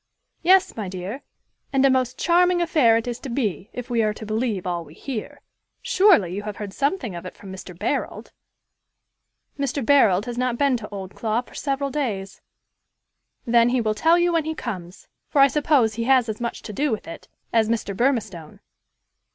[0.41, 1.21] "Yes, my dear;
[1.71, 4.83] and a most charming affair it is to be, if we are to believe all
[4.83, 5.41] we hear.
[5.79, 7.77] Surely you have heard something of it from Mr.
[7.77, 8.31] Barold."
[9.59, 9.85] "Mr.
[9.85, 12.41] Barold has not been to Oldclough for several days."
[13.45, 16.63] "Then, he will tell you when he comes; for I suppose he has as much
[16.63, 17.95] to do with it as Mr.
[17.95, 18.59] Burmistone."